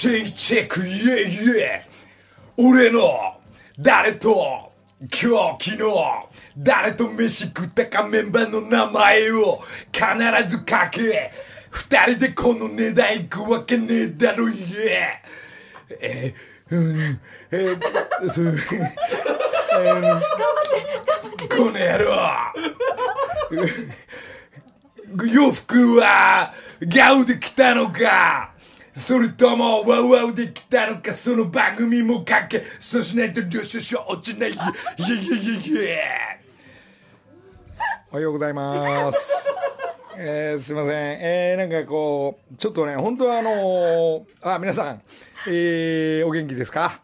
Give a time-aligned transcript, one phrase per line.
[0.00, 1.82] チェイチェックイエイイエ
[2.56, 2.62] イ。
[2.62, 3.40] 俺の
[3.80, 4.70] 誰と
[5.00, 5.82] 今日昨日
[6.56, 9.60] 誰と飯食ったかメンバーの名前を
[9.90, 10.06] 必
[10.48, 11.32] ず書け。
[11.70, 14.54] 二人でこの値段いくわけねえだろイエ
[15.90, 17.20] イえーうん。
[17.50, 18.56] えーそう
[21.48, 22.54] この野郎。
[25.26, 28.52] 洋服はガウで来たのか。
[28.98, 36.00] それともワウワウで来たのかその番組もかけそうしないと領収書落ちないイエイエイイエイイエ
[38.10, 39.52] おはようございます。
[40.20, 41.18] えーすいません。
[41.20, 45.02] えーなんかこう、ちょっとね、本当はあのーあ、皆さん、
[45.46, 47.00] えーお元気ですか？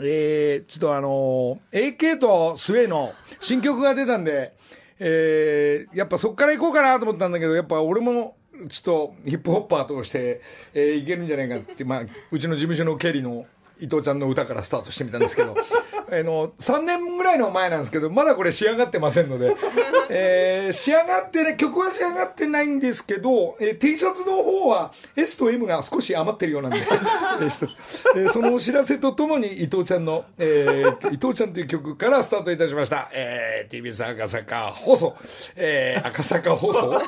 [0.00, 4.54] えーちょっとあのー AK とスウェイの新曲が出たんで、
[4.98, 8.34] えーやっぱそっから行こうかなと思ったんだけど、やっぱ俺も、
[8.68, 10.40] ちょっとヒップホッパーとして、
[10.74, 13.46] えーいけるんじゃないかって、まあ、うちの事務所の経理の
[13.80, 19.56] 伊藤ちゃんの歌からスタートしてみたんですけど、 あの、3年ぐらいの前なんですけど、まだこれ仕上がってませんので、
[20.08, 33.10] えー仕上がってね、曲は仕上がってないんですけど、えー T シャツの方は S と M が少し余ってるようなんで、 えーえそのお知らせとともに伊藤ちゃんの、えー伊藤ちゃんという曲からスタートいたしました。
[33.12, 35.16] えー TBS 赤坂放送、
[35.56, 37.02] えー赤坂放送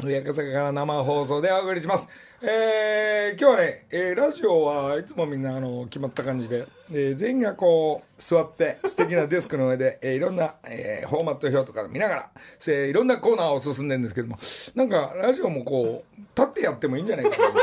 [0.00, 2.08] 赤坂から生放送でお送りします。
[2.40, 12.30] えー今日はね、えーラジオはいつもみんなあの決まった感じで、えー全員がこう座って素敵なデスクの上で、 えーいろんな、えーフォーマット表とか見ながら、
[12.68, 14.38] えーいろんなコーナーを進んでるんですけども、
[14.76, 17.60] なんかラジオもこう、立ってやってもいいんじゃないかと思って、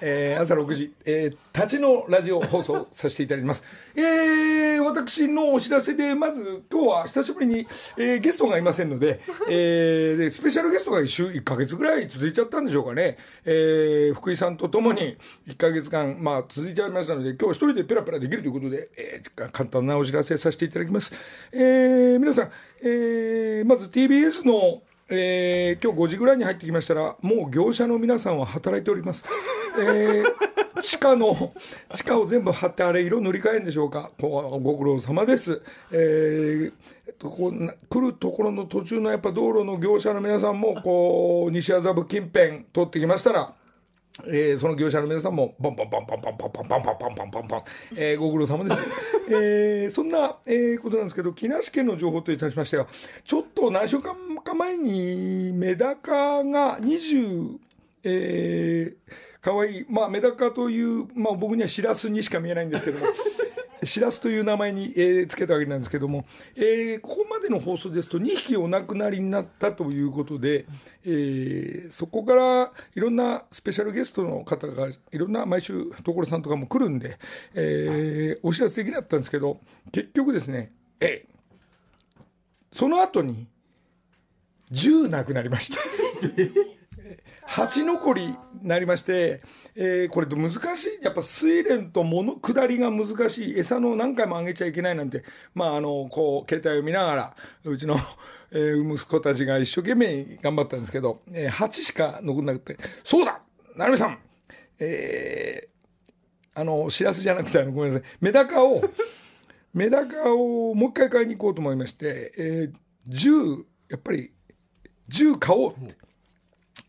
[0.00, 3.64] えー朝6時、えー立ちのラジオ放送させていただきます。
[3.96, 13.16] えー私のお知らせで、まず今日は久しぶりに、えーゲストがいませんので、えースペシャルゲストが1週1ヶ月ぐらい続いちゃったんでしょうかね。
[13.44, 15.16] えー福井さんとともに
[15.48, 21.12] 1ヶ月間、まあ続いちゃいましたので、今日一人でペラペラできるということで、えー簡単なお知らせさせていただきます。
[21.52, 22.50] えー皆さん、
[22.82, 29.24] えーまず TBS のえー今日5時ぐらいに入ってきましたら、もう業者の皆さんは働いております。
[29.80, 30.24] えー
[30.80, 31.52] 地下の、
[31.92, 34.12] 地下を全部張ってあれ色塗り替えるんでしょうか？
[34.20, 35.60] こうご苦労様です。
[35.90, 36.72] えー
[37.08, 37.52] えっとこ
[37.90, 43.52] 来るところの途中のやっぱ道路の業者の皆さんも、こう、西麻布近辺通ってきましたら、
[44.26, 47.62] えーその業者の皆さんも、ボンボンボンボンボンボンボンボンボンボンボンボンボン、
[47.96, 48.82] えーご苦労様です。
[49.30, 52.86] えーそんな、えーことなんですけど、木梨県の情報といたしましては、
[53.24, 54.14] ちょっと何週間
[54.44, 57.56] か前に、メダカが20、
[58.04, 63.06] えー、かわいい、まあ、メダカという、まあ、僕にはシラスにしか見えないんですけども、
[63.84, 66.24] シラスという名前に、えーつけたわけなんですけども、
[66.56, 70.66] えーここまでの放送ですと2匹お亡くなりになったということで、
[71.04, 77.18] えーそこからいろんなスペシャルゲストの方がいろんな毎週所さんとかも来るんで、
[77.54, 79.58] えーお知らせできなかったんですけど
[79.92, 81.28] 結局ですね、えー
[82.70, 83.46] その後に
[84.72, 85.78] 10亡くなりました。
[87.48, 89.40] 8残りになりまして、
[89.74, 97.96] えーこれと難しい、やっぱ睡蓮と物下りが難しい、餌の何回もあげちゃいけないなんて、まあ、あの、こう、携帯を見ながら、うちの、
[98.50, 103.40] えー息子たちが一生懸命頑張ったんですけど、えー8しか残んなくて、そうだ！
[103.76, 104.18] 成美さん！
[104.78, 108.82] えーあの、しらすじゃなくて、ごめんなさい、メダカを、
[109.72, 114.32] メダカをもう一回買いに行こうと思いまして、えー10、やっぱり、
[115.08, 116.07] 10買おうって。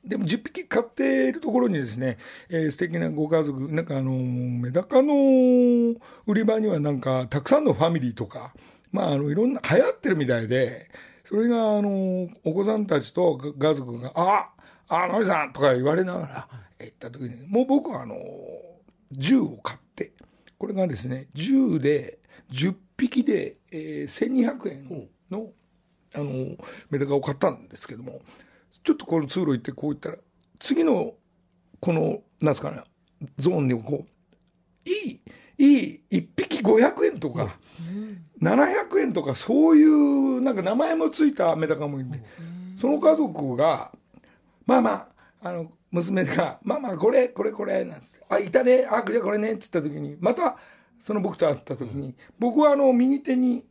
[0.03, 2.17] でも10匹飼っているところにですね、
[2.49, 5.13] えー素敵なご家族、なんかあのメダカの
[6.25, 8.53] 売り場にはなんかたくさんのファミリーとか、
[8.91, 10.89] まああのいろんな流行ってるみたいで、
[11.25, 14.49] それがあのお子さんたちと家族が、あ
[14.87, 16.47] あ、のりさんとか言われながら
[16.79, 18.16] 行った時に、もう僕はあの
[19.11, 20.13] 銃を買って、
[20.57, 22.19] これがですね、銃で
[22.51, 25.49] 10匹で、えー1200円の、
[26.16, 26.55] あの、
[26.90, 28.22] メダカを買ったんですけども、
[28.84, 30.17] ちょっとこの通路行ってこう行ったら、
[30.59, 31.14] 次の、
[31.79, 32.84] この、なんですかね、
[33.37, 35.22] ゾーンにこう、いい、
[35.58, 37.58] いい、1匹500円とか、
[38.41, 42.23] 700円とか、そういう、なんか名前もついたメダカもいるんで、
[42.79, 43.91] その家族が、
[44.66, 44.91] まあま
[45.41, 50.58] あ、あの、娘が、まあまあ、これ、これ、これ、なんつって、あ、いたね、あ、じゃあこれね、っつった時に、また、
[51.02, 53.64] その僕と会った時に、僕はあの、右手に、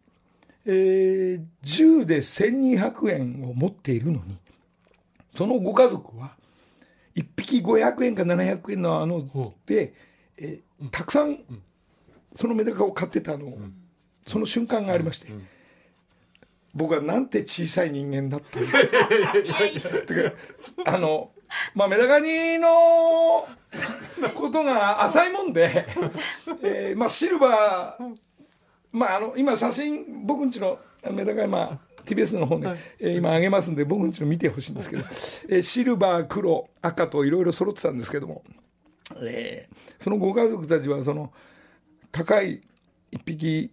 [0.66, 4.38] えー、10で1200円を持っているのに、
[5.38, 6.32] そのご家族は、
[7.14, 9.94] 1匹500円か700円のあので、
[10.36, 11.38] えーたくさん、
[12.34, 13.58] そのメダカを買ってたのを、
[14.26, 15.28] その瞬間がありまして、
[16.74, 18.58] 僕はなんて小さい人間だって
[20.84, 20.92] か。
[20.92, 21.30] あの、
[21.72, 23.46] まあ、メダカにの
[24.34, 25.86] ことが浅いもんで、
[26.64, 28.16] えーまあ、シルバー、
[28.90, 30.80] まあ、あの今写真僕んちの
[31.12, 31.80] メダカ今
[32.14, 35.04] TBS の方で、えー今上げますんで僕んちの見てほしいんですけど、
[35.48, 38.42] えーシルバー黒赤といろいろ揃ってたんですけども、
[39.22, 41.32] えーそのご家族たちはその
[42.12, 42.60] 高い
[43.10, 43.70] 一匹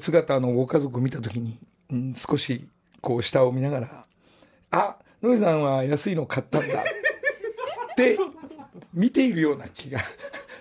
[0.00, 1.58] 姿のご家族を見たときに、
[1.90, 2.66] うん、少し
[3.00, 4.04] こう下を見ながら
[4.70, 8.16] 「あノイさんは安いの買ったんだ」って
[8.94, 10.00] 見ているような気が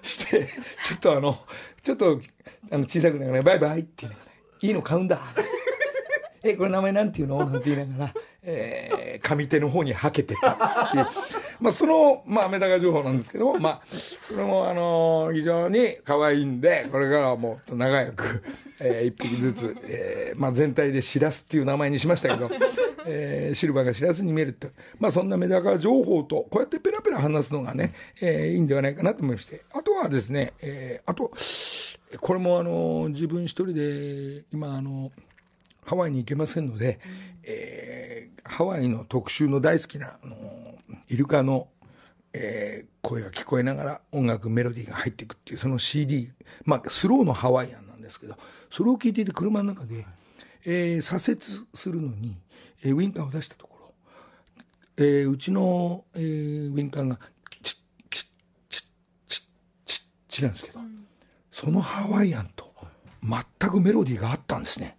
[0.01, 0.47] して
[0.83, 1.39] ちょっとあの
[1.83, 2.21] ちょっと
[2.69, 4.31] あの小さくながら「バイバイ」って言いながら
[4.61, 5.21] 「いいの買うんだ」
[6.43, 7.37] え、これ名前なんていうの？
[7.37, 11.05] なんて言いながら、えー、上手の方にはけてたっていう。
[11.59, 18.43] まあ、その、まあ、メダカ情報なんですけども、まあ、それも、あのー非常に可愛いんで、これからはもっと長く、
[18.81, 22.49] えー一匹ずつ、えーまあ、全体でシラスっていう名前にしましたけど、
[23.05, 31.31] えーシルバーがシラスに見えるって、まあ、そんなメダカ情報と、こうやってペラペラ話すのがね、えーいいんではないかなと思いまして、あとはですね、えーあと、
[32.19, 35.11] これもあの自分一人で、今、あの、
[35.85, 36.99] ハワイに行けませんので、
[37.43, 40.35] えーハワイの特集の大好きな、あの
[41.07, 41.67] イルカの、
[42.33, 46.31] えー声が聞こえながら音楽メロディーが入っていくっていうその CD、
[46.65, 48.35] まあ、スローのハワイアンなんですけど
[48.71, 50.05] それを聞いていて車の中で、
[50.65, 51.41] えー左折
[51.73, 52.37] するのに、
[52.83, 53.93] えーウインカーを出したところ、
[54.97, 57.19] えーうちの、えーウインカーが
[57.63, 57.77] チッ
[58.09, 58.27] チッ
[58.69, 58.83] チッ
[59.27, 59.43] チッ
[59.87, 60.79] チッチッなんですけど、
[61.51, 62.71] そのハワイアンと
[63.23, 64.97] 全くメロディーがあったんですね。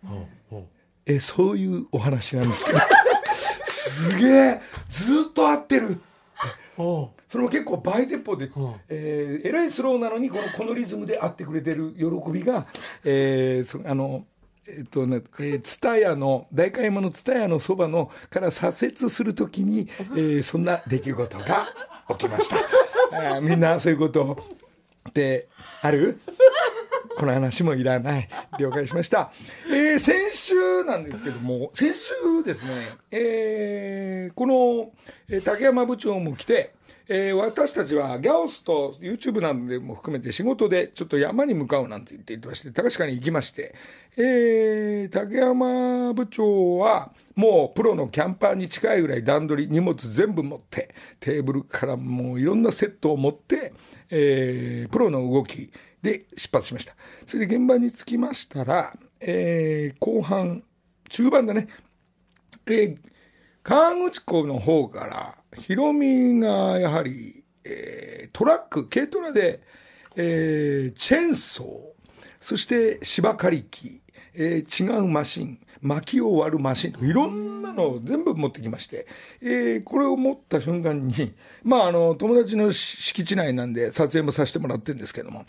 [1.07, 2.79] えそういうお話なんですけど
[3.65, 6.01] すげえずっと合ってる。
[6.77, 8.51] それも結構バイテンポで、ん。
[8.89, 12.67] えーえらいスローなのにこのこのリズムで合ってくれてる喜びが、
[13.05, 14.25] えーそあの
[14.67, 21.69] えっとね、えー、蔦屋の代官山の蔦屋のそばのから左折するときに、えーそんな出来事が
[22.11, 22.57] 起きました。
[23.13, 24.39] あーみんなそういうこと
[25.09, 25.49] って
[25.83, 26.19] ある？
[27.17, 28.29] この話もいらない。
[28.59, 29.31] 了解しました。
[29.71, 34.93] えー先週なんですけども、先週ですね、えーこの、
[35.29, 36.75] えー竹山部長も来て、
[37.09, 43.75] えー私たちはギャオスと YouTube なんでも含めて仕事でちょっと山に向かうなんて言って言ってまして、確かに行きまして、
[44.17, 53.75] えー竹山部長はもうプロのキャンパーに近いぐらい段取り、荷物全部持って、テーブルからもういろんなセットを持って、
[54.11, 55.71] えープロの動き
[56.03, 56.95] で出発しました。
[57.27, 60.65] それで現場に着きましたら、えー後半、
[61.09, 61.69] 中盤だね、
[62.67, 62.99] えー
[63.63, 69.61] 川口湖の方から、ヒロミがやはり、えートラック、軽トラで、
[70.17, 74.02] えーチェーンソー、そして芝刈り機、
[74.35, 79.07] えー違うマシン、薪を割るマシンといろんなのを全部持ってきまして、
[79.41, 85.45] えーこれを持った瞬間に、まあ、あの、友達の敷地内なんで撮影もさせてもらってるんですけども、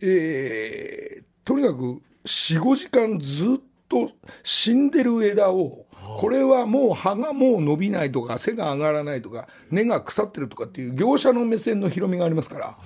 [0.00, 4.10] えーとにかく4、5時間ずっと
[4.42, 5.86] 死んでる枝を、
[6.20, 12.78] これはもう葉がもう伸びないとか、背が上がらないとか、根が腐ってるとかっていう業者の目線の広みがありますから、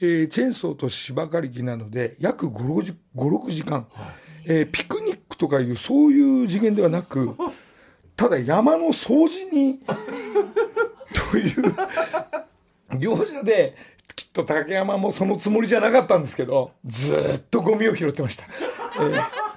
[0.00, 3.86] えーチェーンソーと芝刈り機なので、約5、6時間、
[4.44, 7.36] えーピクニックとかいうそういう次元ではなく、
[8.16, 9.80] ただ山の掃除に、
[11.30, 13.74] という、業者で、
[14.14, 18.44] きっと竹山もそのつもりじゃなかったんですけど、ずっとゴミを拾ってました。
[18.96, 19.50] えー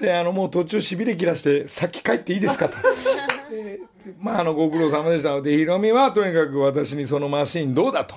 [0.00, 2.78] で、あの、もう途中しびれ切らして、先帰っていいですかと。
[4.20, 8.14] まあ、あの、ご苦労様でしたので、ヒロミはとにかく私にそのマシンどうだと。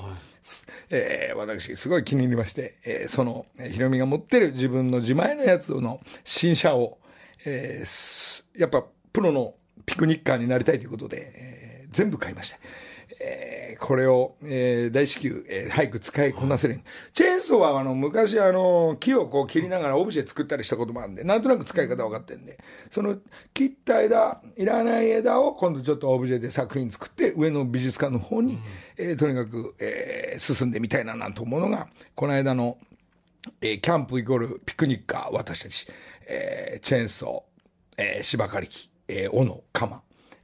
[0.91, 6.99] えー私、すごい気に入りまして、えーその、ヒロミが持ってる自分の自前のやつの新車を、
[7.45, 8.83] えーやっぱ、
[9.13, 9.55] プロの
[9.85, 12.57] ピクニッカーになりたいということで、えー全部買いました。
[13.23, 17.13] えーこれを、えー大至急、えー早く使いこなせるように。
[17.13, 22.59] チェーンソーは、あの、昔、あの、木をこう切りながらオブジェ作ったりしたこともあるんで、なんとなく使い方分かってるんで、
[22.91, 23.17] その、
[23.55, 28.59] 切った枝、いらない枝を今度ちょっとオブジェで作品作って、上の美術館の方に、
[28.97, 32.77] えーとにかく、えー進んでみたいななんて思うのが、この間の、
[33.61, 35.87] えーキャンプイコールピクニッカー、私たち、
[36.27, 40.01] えーチェーンソー、えー芝刈り機、えー斧、鎌。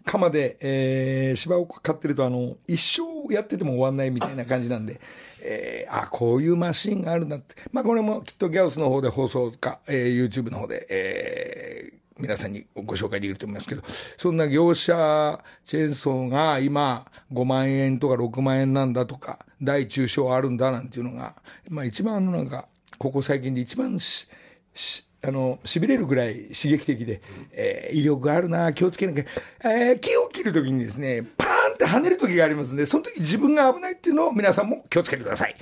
[0.07, 4.99] 鎌で、えー芝を刈ってると、あの、一生やってても終わんないみたいな感じなんで、
[5.43, 7.55] えーあ、こういうマシンがあるんだって。
[7.71, 13.83] まあ、これもきっとギャオスの方で放送か、えー YouTube の方で、えー皆さんにご紹介できると思いますけど、
[14.17, 21.35] そんな業者チェーンソーが今5万円とか6万円なんだとか、大中小あるんだなんていうのが、
[21.69, 24.27] まあ一番なんか、ここ最近で一番し、
[24.73, 27.21] しあの、痺れるぐらい刺激的で、
[27.51, 29.25] えー威力があるな、気をつけなきゃ。
[29.63, 35.55] えー木を切るときにですね、パーンって跳ねる時がありますんで、その時自分が危ないっていうのを皆さんも気をつけてください。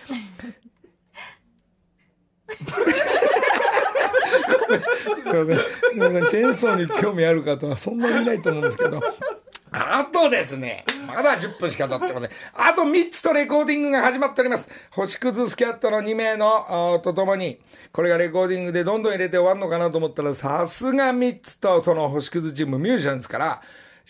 [6.30, 9.02] チェーンソーに興味ある方はそんなにいないと思うんですけど。
[9.78, 12.30] あとですね、まだ10分しか経ってません。
[12.54, 14.70] あと3つとレコーディングが始まっております。
[14.92, 17.60] 星屑スキャットの2名のとともに、
[17.92, 23.62] これがレコーディングでどんどん入れて終わるのかなと思ったら、さすが3つとその星屑チームミュージシャンですから、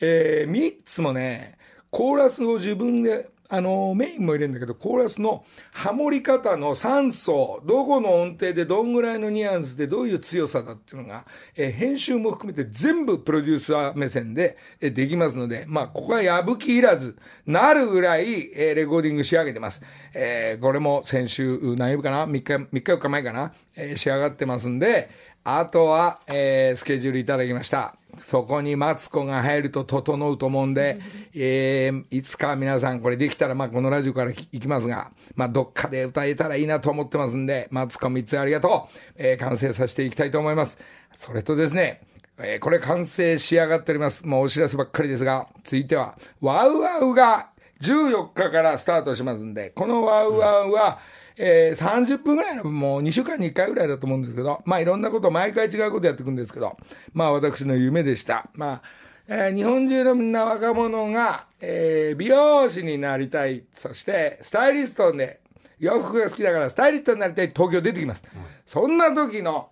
[0.01, 1.57] えー、3つもね、
[1.89, 11.25] コーラスを自分であの、メインも入れるんだけど、コーラスのハモり方の3層、どこの音程でどんぐらいのニュアンスでどういう強さだっていうのが、
[11.55, 19.81] えー、編集も含めて全部プロデューサー目線で、えー、できますので、まあ、ここは破きいらず、なるぐらい、えー、レコーディング仕上げてます。
[20.13, 23.53] えー、これも先週、何曜日かな ?3 日、3日4日前かな？
[23.75, 25.09] えー、仕上がってますんで、
[25.47, 27.95] あとは、えー、スケジュールいただきました。
[28.25, 30.99] そこにマツコが入ると整うと思うんで、
[31.35, 38.99] えー、いつか皆さんこれできたら、まあ、このラジオから行きますが、まあ、どっかで歌えたらいいなと思ってますんで、マツコ3つありがとう。
[39.17, 40.79] えー、完成させていきたいと思います。
[41.15, 42.01] それとですね、
[42.39, 44.25] えー、これ完成仕上がっております。
[44.25, 47.49] もうお知らせばっかりですが、続いては、ワウワウが
[47.81, 50.87] 14日からスタートしますんで、このワウワウは、
[51.19, 56.77] うんえー、30分ぐらいの、もう2週間に1回ぐらいだと思うんですけど、まあいろんなこと、毎回違うことやっていくんですけど、
[57.13, 58.49] まあ私の夢でした。
[58.53, 58.81] まあ、
[59.27, 65.41] えー、日本中のみんな若者が、えー、美容師になりたい、そしてスタイリストで、
[65.79, 68.23] 洋服が好きだからスタイリストになりたい東京出てきます。
[68.33, 69.69] うん、そんな時の、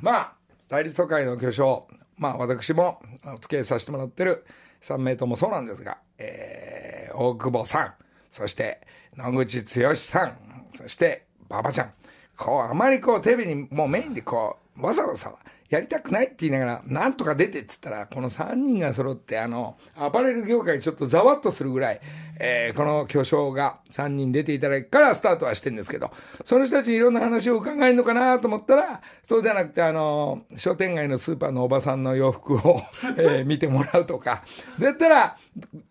[0.00, 4.44] まあ、スタイリスト界の巨匠、まあ私もお付き合いさせてもらってる
[4.82, 7.94] 3名ともそうなんですが、えー、大久保さん、
[8.30, 8.80] そして
[9.16, 10.38] 野口剛さん、
[10.74, 11.92] そして、馬場ちゃん。
[12.36, 15.32] こう、あまりこう、テレビにもうメインでこう、わざわざ
[15.70, 22.00] やりたくないって言いながら、なんとか出てっつったら、この3人が揃って、あの、アパレル業界ちょっとざわっとするぐらい、
[22.38, 26.10] えー、この巨匠が3人出ていただくからスタートはしてんですけど、
[26.44, 32.82] その人たちにいろんな話を伺えるのかなと思ったら、そうじゃなくて、あの、商店街のスーパーのおばさんの洋服を
[33.16, 34.44] えー、見てもらうとか、
[34.78, 35.36] だったら、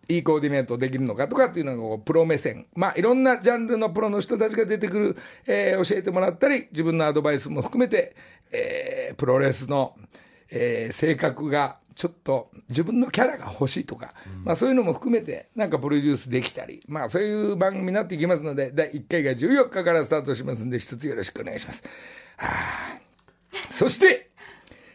[0.08, 2.68] いいコーディネートできるのかとかっていうのがプロ目線。
[2.76, 8.16] まあ、いろんなジャンルのプロの人たちが出てくる、えー、教えてもらったり、自分のアドバイスも含めて、
[8.54, 9.96] えー、プロレスの、
[10.50, 21.84] えー、性格がちょっと自分のキャラが欲しいとか、うん、まあそういうのも含めて、なんかプロデュースできたり、まあそういう番組になっていきますので、第1回が14日からスタートしますんで、一つよろしくお願いします。
[22.38, 23.00] はあ、
[23.70, 24.30] そして、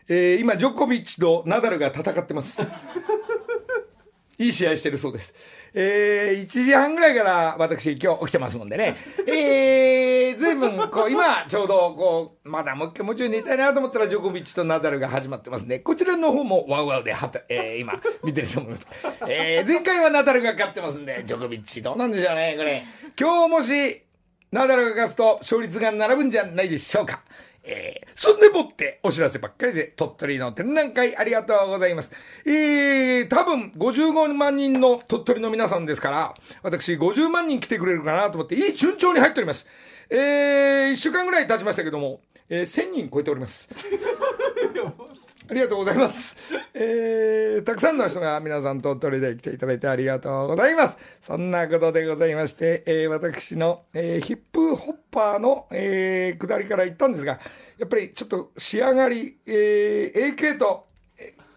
[0.08, 2.62] えー、今、ジョコビッチとナダルが戦ってます。
[4.38, 5.34] いい試合してるそうです。
[5.74, 8.96] えー、1時半ぐらいから私今日起きてますもんでね。
[9.26, 15.78] えー、ずいぶん、こう、今、ちょうど、こう、まだもう一回もうちょい寝たいなと思ったら、ジョコビッチとナダルが始まってますね。
[15.78, 18.87] こちらの方もワウワウではた、えー、今、 見てると思います。
[19.28, 22.82] えー、前回はナダルが勝ってますんで、ジョコビッチどうなんでしょうね、これ。
[23.18, 24.02] 今日もし、
[24.50, 27.23] ナダルが勝つと勝率が並ぶんじゃないでしょうか。
[27.64, 32.11] えー、そんでもってお知らせばっかりで、鳥取の展覧会ありがとうございます。
[32.47, 39.66] えー、多分55万人の鳥取の皆さんですから、私50万人来てくれるかなと思って、いい順調に入っております。
[40.10, 43.68] えー、1週間ぐらい経ちましたけども、えー、1000人超えております。
[45.50, 46.36] ありがとうございます。
[46.74, 50.98] えー、たくさんの人が皆さん鳥取で来ていただいてありがとうございます。
[51.22, 57.40] そんなことでございまして、えー、私の、えー、ヒップホッパーの、えー、下りから言ったんですが、
[57.78, 60.86] やっぱりちょっと仕上がり、えー、AK と、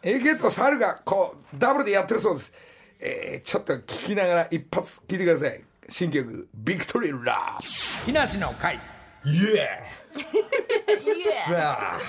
[0.04, 2.54] AK とサルがこう、ダブルでやってるそうです。
[3.00, 5.62] えー、ちょっと聞きながら一発聞いてください。
[5.92, 8.06] 新曲、ビクトリーラー。
[8.06, 8.80] 木梨の会。
[9.26, 12.00] イエーさあ。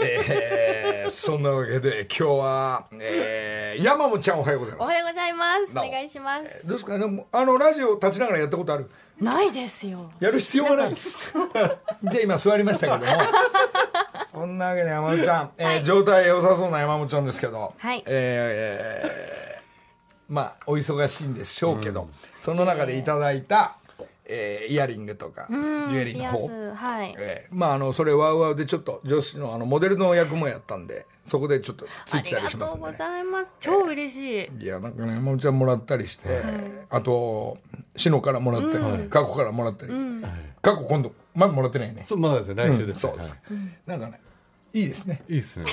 [0.00, 4.88] えー、そんなわけで今日は、えー、山本ちゃんおはようございます。
[4.88, 5.72] おはようございます。
[5.72, 5.74] お。
[5.74, 6.96] 願いします、えー、どうですか？
[6.96, 8.90] ねあのラジオ立ちながらやったことある？
[9.20, 10.10] ないですよ。
[10.18, 10.94] やる必要がない。
[10.96, 11.76] じゃあ
[12.22, 13.22] 今座りましたけども。
[14.30, 19.47] そんなわけで山本ちゃん、えー、はい、状態良さそうな山本ちゃんですけど、はい、えー、えー、
[20.28, 22.08] まあお忙しいんでしょうけど、うん、
[22.40, 23.76] その中でいただいた、
[24.26, 27.14] えー、イヤリングとか、ジュエリーの方、はい。
[27.18, 33.50] えー、まああのそれワウワウでちょっと女子のあのモデルの役もやったんでそこでちょっとついてたりしますんで、ね、ありがとうございます。
[33.60, 36.44] 超嬉しい、えー、いやなんかね山本ちゃんもらったりして、はい、
[36.90, 37.58] あと
[37.96, 40.24] 篠からもらったり、うん、過去からもらったり、うん、
[40.60, 41.12] 過去今度。
[41.34, 42.02] まだもらってないね。
[42.04, 42.66] そうまだですね。
[42.66, 44.20] 来週です、うん、そうです、はい、なんかね
[44.72, 45.22] いいですね。
[45.28, 45.66] いいですね。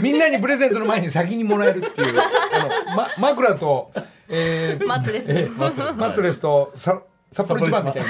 [0.00, 3.92] みんなにプレゼントの前に先にもらえるっていう、あの、ま、枕と、
[4.28, 5.30] えー、マットレス。
[5.30, 8.08] えー、マットレスとさ札幌一番みたいな。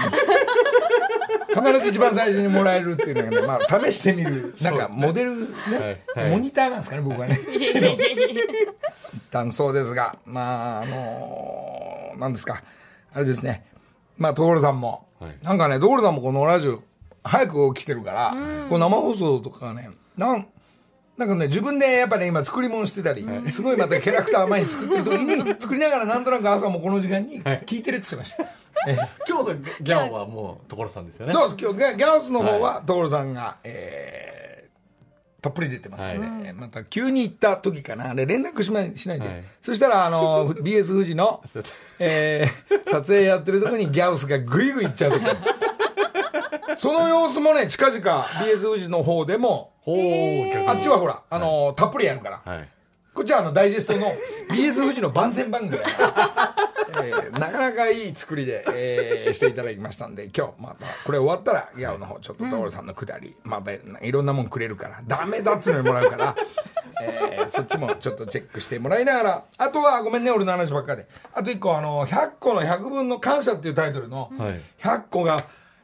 [1.51, 7.41] 必ず一番最初にもらえるっていうのがね、まあ、試してみる、なんか、モデルね、モニターなんですかね、僕はね。
[9.33, 12.63] 旦そうですが、まあ、あのーなんですか、
[13.13, 13.65] あれですね、
[14.19, 16.83] まあ、所さんも、はいなんかね、所さんもこのラジオ、
[17.25, 18.35] 早く起きてるから、
[18.69, 20.47] こう生放送とかね、なん、
[21.17, 28.45] なんかね、自分でやっぱね、今作り物してたり、すごいまたキャラクター前に作ってる時に、 作りながらなんとなく朝もこの時間に聞いてるって言ってました。
[28.87, 28.99] え
[29.29, 31.33] 今日のギャオはもう所さんですよね。
[31.33, 31.63] そうです。
[31.63, 34.51] 今日ギャギャオスの方は所さんが、えー
[35.43, 36.29] たっぷり出てますので、はい。
[36.45, 38.15] えーまた急に行った時かな。
[38.15, 39.45] で連絡し,、ま、しないで、はい。
[39.63, 41.43] そしたらあの BS 富士の、
[41.99, 45.25] えー撮影やってるとこにギャオスがグイグイ行っちゃう時
[46.77, 49.73] その様子もね近々 BS 富士の方でも
[50.69, 52.69] あっちはほら、あのたっぷりやるから、はい。
[53.13, 54.13] こっちはあのダイジェストの
[54.51, 56.55] BS 富士の番宣番組だか
[56.93, 66.37] ら、 えーなかなかいい作りで、えーしていただきましたんで今日またこれ終わったらギャオの方ちょっと所さんのくだり、またいろんなもんくれるからダメだっつうのにもらうから、
[67.03, 71.09] えーそっちもちょっとチェックしてもらいながらあとはごめんね俺の話ばっかで。
[71.35, 74.61] あと一個あの100個の100分の感謝っていうタイトルのはい。
[74.81, 75.39] 100個が、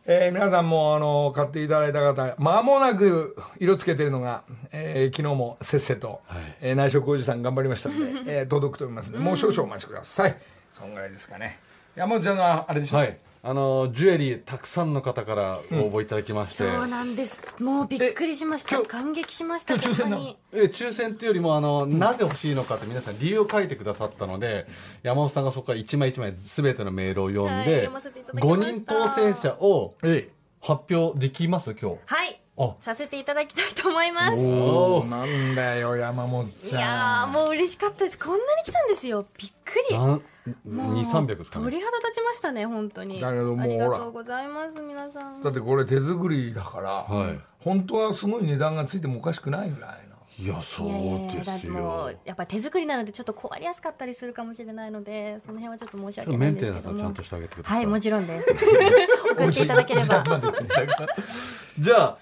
[0.09, 6.57] えー皆さんもあの買っていただいた方間もなく色つけてるのが、えー昨日もせっせと、はい。
[6.61, 10.37] えー内職おじさん頑張りましたんで、 えー届くと思いますので、もう少々お待ちください。
[10.73, 11.59] そんぐらいですかね。
[11.97, 17.41] 山本ちゃんのあれでしょ、はいあのジュエリーたくさんの方から応募いただきまして、そうなんです。
[17.61, 18.83] もうびっくりしました。
[18.83, 19.75] 感激しました。
[19.75, 20.19] 今日抽選な
[20.53, 24.67] え抽選っていうよりもあの、なぜ欲しいのかって皆さん理由を書いてくださったので
[25.05, 30.29] 山本さんがそこから一枚一枚全てのメールを読んはいで、読ませていただきま5した人当選者をえ
[30.61, 31.77] 発表できます？
[31.81, 32.43] 今日はい。
[32.59, 32.75] あ。
[32.81, 34.37] させていただきたいと思います。
[34.37, 35.09] えおー。
[35.09, 36.81] なんだよ山本いちゃん。
[36.81, 38.19] やーもう嬉しかったです。
[38.19, 39.27] こんなに来たんですよ。
[39.39, 39.99] びっくり。
[39.99, 40.23] なん
[40.65, 41.65] もう2300ですかね。
[41.65, 43.21] 鳥肌立ちましたね本当に。
[43.21, 45.43] だけどもうありがとうございます皆さん。
[45.43, 47.41] だってこれ手作りだから、はい。
[47.61, 50.17] 本当はすごい値段がついてもおかしくないぐらいの。
[50.39, 52.11] いやそうですよ。
[52.13, 56.83] うやっぱ手作りなのでちょっと壊れやすかったりするかもしれないのでその辺はちょっと申し訳ないんですけども。
[56.83, 57.77] テナンスはちゃんとしてあげてください。
[57.79, 58.51] はいもちろんです。
[59.33, 60.25] 送っていただければ。
[61.79, 62.19] じゃあ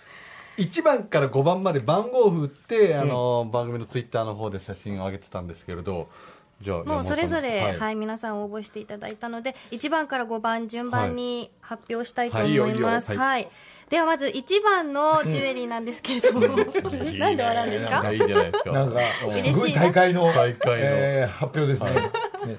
[0.56, 6.08] 1番から5番まで番号を振って、あの番組のツイッターの方で写真を上げてたんですけれど
[6.60, 7.76] じゃあもうそれぞれ、はい。
[7.78, 13.48] はい皆さん応募していただいたので1番から5番順番に発表したいと思います、はいはい。
[13.90, 16.40] ではまず1番のジュエリーなんですけれども。
[17.18, 18.12] なんで笑うんですか？
[18.12, 18.72] いいじゃないですか。
[18.72, 19.54] なんか嬉しいな。
[19.54, 20.24] すごい大会の。
[20.32, 21.90] 大会のえー発表ですね。
[22.46, 22.58] ね。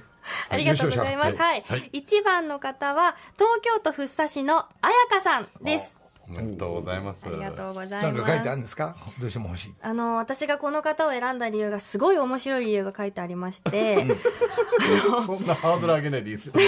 [0.50, 1.38] ありがとうございます。
[1.38, 1.64] はい。
[1.94, 6.05] 一番の方は、東京都福生市のあやかさんです。
[6.28, 7.26] おめでとうございます。
[7.26, 8.58] ありがとうございなんか書いてあるます。
[8.58, 8.96] んですか？
[9.20, 9.74] どうしても欲しい。
[9.82, 14.06] あの、私がこの方を選んだ理由がすごい面白い理由が書いてありまして、
[15.26, 16.54] そんなハードル上げないでいいですよ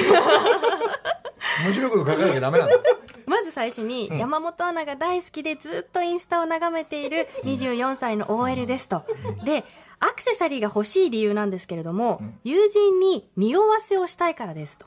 [1.64, 2.72] 面白いこと書かなきゃダメなの？
[3.26, 9.04] まず最初に、山本アナが大好きでずっとインスタを眺めている24歳の OL ですと。
[9.44, 9.66] で、
[10.00, 14.86] アクセサリーが欲しい理由なんですけれども、友人に匂わせをしたいからですと。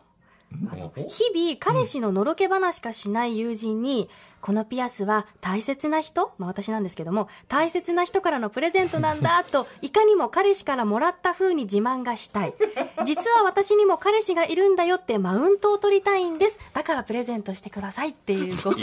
[1.09, 4.09] 日々彼氏ののろけ話しかしない友人に、
[4.41, 12.55] このピアスは大切な人、まあ私なんですけども、大切な人からのプレゼントなんだと、 いかにも彼氏からもらった風に自慢がしたい。
[13.05, 16.59] 実は私にも彼氏がいるんだよってマウントを取りたいんです。
[16.73, 18.81] だからプレゼントしてくださいっていうこと。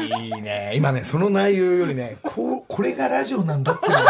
[0.00, 4.02] いいね今ねその内容よりねこうこれがラジオなんだっていうな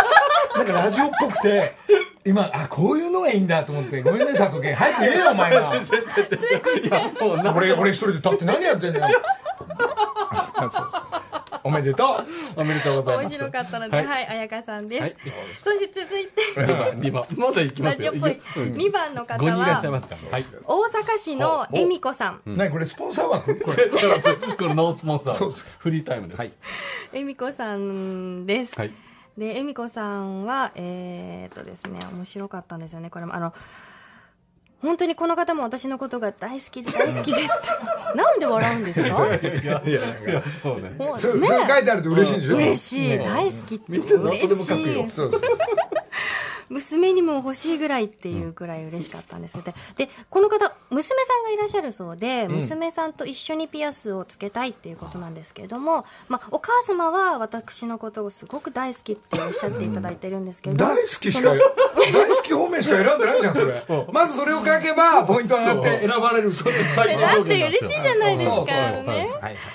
[0.62, 1.76] んかラジオっぽくて
[2.24, 4.74] 今あこういうのがいいんだと思ってごめんね佐藤健。
[4.76, 5.72] 早く言えよお前が
[7.54, 9.20] 俺俺一人で立って何やってんだよ。
[11.64, 12.04] おめでと
[12.56, 12.60] う。
[12.60, 13.34] おめでとうござい面ます。
[13.36, 15.02] 白かったので、ははいい、彩香さんです。
[15.02, 15.16] はい。
[15.62, 18.12] そして続いて、2番2番まだ行きますよ。
[18.12, 18.40] ラジオっぽい。
[18.56, 18.72] うん。
[18.72, 20.32] 2番の方5人いらっしゃいまは、すから。
[20.32, 20.44] はい。
[20.64, 22.40] 大阪市の恵美子さん。
[22.46, 23.60] 何これスポンサー枠？
[23.60, 23.96] これこ
[24.66, 25.34] れノースポンサー。
[25.34, 25.66] そうです。
[25.78, 26.38] フリータイムです。
[26.38, 26.52] はい。
[27.12, 28.78] 恵美子さんです。
[28.78, 28.90] はい
[29.38, 33.08] で、恵美子さんは、えーっとですね、面白かったんですよね。
[33.10, 33.54] これも、あの、
[34.82, 37.50] 本当にこの方も私のことが大好きで大好きでって、
[38.18, 39.08] なんで笑うんですか？
[39.08, 39.32] いやなん
[40.42, 42.56] かそうねそれそれ書いてあると嬉しいんでしょ？
[42.56, 43.18] 嬉しい、ね。
[43.18, 43.92] 大好きって。
[43.92, 45.08] 嬉しい。
[45.08, 45.40] そうそうそう
[46.72, 49.62] 娘にも欲しいぐらいっていうくらい嬉しかったんです。
[49.62, 64.06] ででこの方娘さんがいらっしゃるそうで、娘さんと一緒にピアスをつけたいっていうことなんですけれども、まあ、お母様は私のことをすごく大好きっておっしゃっていただいてるんですけれども大好きしか大好き方面しか選んでないじゃんそれ。
[64.12, 66.52] まずそれを書けばポイント上がって選ばれる。
[66.52, 66.74] それ
[67.08, 68.64] えだって嬉しいじゃないですか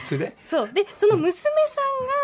[0.03, 1.47] それでそうでその娘さ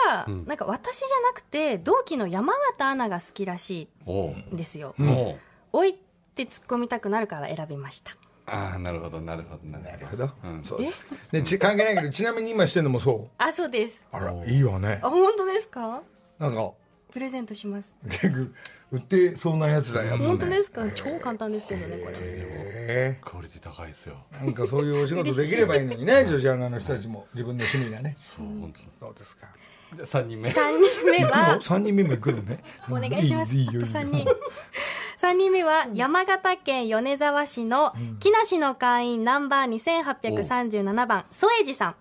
[0.09, 4.11] んが、なんか私じゃなくて同期の山形アナが好きらしい
[4.53, 5.39] んですよ、おう。
[5.73, 5.93] おいっ
[6.35, 8.15] て突っ込みたくなるから選びました。
[8.45, 10.29] ああなるほどなるほどなるなるほど。
[10.43, 10.63] うん。
[10.63, 11.07] そうです。
[11.31, 13.27] でち関係ないけどちなみに今してんのもそう？
[13.37, 14.03] あそうです。
[14.11, 14.99] あらいいわね。
[15.01, 16.01] あ本当ですか？
[16.39, 16.71] なんか
[17.13, 17.95] プレゼントします。
[18.09, 18.53] 結 局
[18.91, 20.83] 売ってそうなやつだよ、本当ですか？
[20.95, 22.15] 超簡単ですけどねこれ。
[22.19, 24.15] えクオリティ高いですよ。
[24.41, 28.15] えなんかそういうお仕事できればいいのにね女子アナの人たちも自分の趣味がね。
[28.19, 29.47] そう本そうですか。
[29.91, 30.49] 当じゃあ3人目。
[30.49, 32.63] 3人目は3人目も行くのね。
[32.89, 33.49] お願いします。
[33.49, 34.25] あといいいいよ3人。
[35.21, 41.95] 3人目は山形県米沢市の木梨の会員ナンバー2837番、添治さん。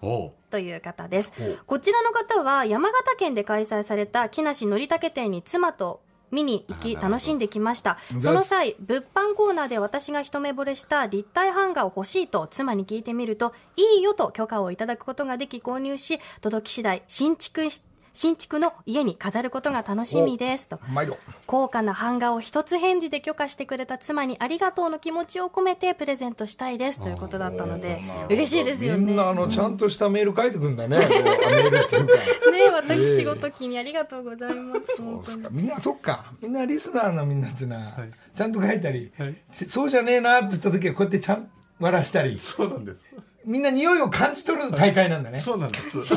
[0.53, 1.33] という方です。
[1.67, 7.99] こちらの方は山形県で開催された木梨のりたけ店に妻と見に行き楽しんできました。
[8.21, 20.81] その際、物販コーナーで私が一目惚れした立体版画を欲しいと妻に聞いてみると、いいよと許可をいただくことができ購入し、届き次第新築し新築の家に飾ることが楽しみですと。
[21.47, 29.05] 高価な版画を一つ返事で許可してくれた妻にありがとうの気持ちを込めてプレゼントしたいですということだったので嬉しいですよね。
[29.05, 32.15] みんなあのちゃんとしたメール書いてくんだね、 こうメールっていうか。
[32.51, 35.03] ね私事機にありがとうございます
[35.51, 36.33] みんなそっか。
[36.41, 37.97] みんなリスナーのみんなってな、
[38.35, 39.37] ちゃんと書いたり、はい。
[39.51, 42.39] そうじゃねえなって言った時はこうやってちゃん笑らしたり。
[42.39, 42.99] そうなんです
[43.45, 46.17] みんな匂いを感じ取る大会なんだね、そうなんです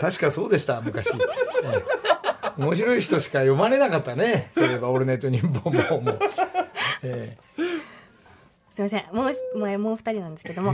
[0.00, 1.84] 確かそうでした昔、ええ。
[2.56, 4.50] 面白い人しか読まれなかったね。
[4.54, 6.00] そういえば「オールナイトニッポン」も。
[6.00, 6.18] もう、
[7.02, 7.36] え。
[8.70, 9.04] すいません。
[9.12, 10.72] もうもうもう二人なんですけども。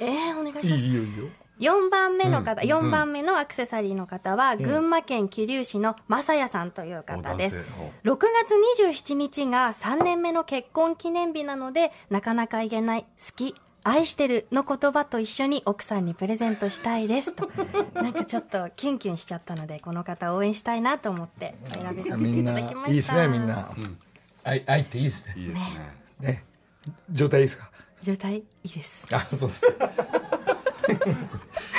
[0.00, 0.04] え？
[0.06, 0.82] ー、お願いえします。
[0.82, 1.24] いいよいいよ。
[1.60, 7.58] 4番目の方、4番目のアクセサリーの方は、群馬県桐生市の正也さんという方です。
[8.04, 8.08] お。
[8.08, 17.50] 6月27日が3年目の結婚記念日なので、なかなか言えない、好き、愛してるの言葉と一緒に奥さんにプレゼントしたいですと。
[17.94, 22.90] なんかちょっとキュンキュンしちゃったので、この方応援したいなと思って選びさせていたみんなだきました。
[22.90, 23.46] いいですねみん。
[23.46, 23.70] な、
[24.44, 25.34] 愛愛っていいですね。
[25.36, 25.64] いいですね。
[26.20, 26.44] ね。
[27.10, 27.70] 状態いいですか？
[28.02, 29.08] 状態いいです。
[29.12, 29.64] あそうです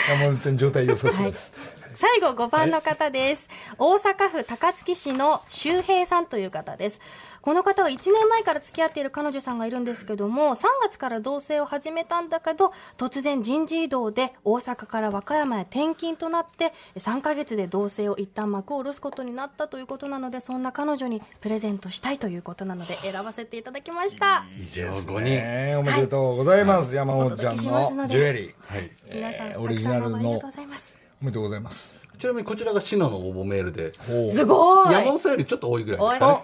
[0.10, 1.54] 山本ちゃん状態良さそうです、
[1.95, 7.02] 最後5番の方です、大阪府高槻市の周平さんという方です。
[7.41, 24.43] この方は1年前から付き合っている彼女さんがいるんですけども3月から同棲を始めたんだけど突然人事異動で大阪から和歌山へ転勤となって3ヶ月で同棲を一旦幕を下ろすことになったということなのでそんな彼女にプレゼントしたいということなので選ばせていただきました。
[24.58, 25.75] 以上5人ね。
[25.78, 28.54] おめでとうございます、山本ちゃんのジュエリー。
[28.67, 28.91] はい。
[29.13, 32.01] 皆さん、えーたオリジナルのありがのとうございますおめでとうございます。
[32.17, 33.93] ちなみにこちらがシノの応募メールで
[34.32, 34.91] すごい。
[34.91, 36.43] 山本さんよりちょっと多いぐらいおいですかね。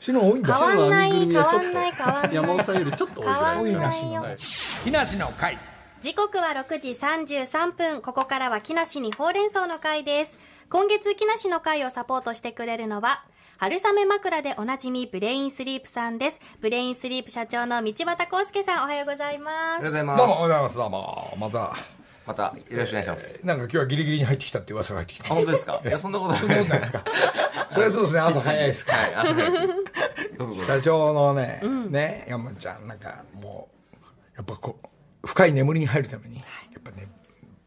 [0.00, 0.54] シノ多いんだ。
[0.54, 2.34] 変わんない変わんない変わんない。
[2.34, 3.24] 山本さんよりちょっと多
[3.66, 5.58] いぐらい変わんないですよはい木梨の会。
[6.00, 8.00] 時刻は6時33分。
[8.00, 10.38] ここからは木梨にほうれん草の会です。
[10.70, 13.22] 今月木梨の会をサポートしてくれるのは、
[13.58, 16.40] 春雨枕でおなじみブレインスリープさんです。
[16.60, 19.52] ブレインスリープ社長の道端康介さん、おはようございます。
[19.52, 20.76] おはようございまどうもおはようございます。
[20.76, 21.76] どうもまた。
[21.76, 21.99] す。
[22.30, 23.28] またよろしくお願いします。
[23.42, 25.80] なんか今日はギリギリに入ってきたって噂が入ってきあ、た本当ですか？
[25.84, 26.64] いや、そんなことない。
[26.64, 27.04] ですか？
[27.70, 29.24] それはそうですね朝早いですから。
[29.24, 33.96] はい、社長のね、ね山本ちゃんなんかもう
[34.36, 36.42] やっぱこう深い眠りに入るためにや
[36.78, 37.08] っぱね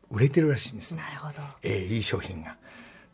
[0.10, 1.02] 売れてるらしいんですね。
[1.02, 1.42] なるほど。
[1.62, 2.56] ええいい商品が。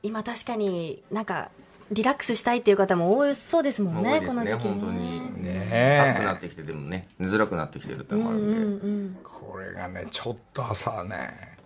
[0.03, 1.49] 今確かになんか、
[1.91, 4.67] リラックスしたいっていう方も多そうですもんね、ね、この時期。
[4.67, 5.43] 本当に。
[5.43, 5.99] ね。
[6.11, 9.19] 暑くなってきて、でもね、寝づらくなってきてるってのもあるんで。
[9.23, 11.57] これがねちょっと朝ね